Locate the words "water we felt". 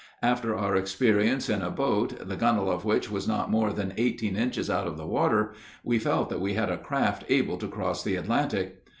4.97-6.29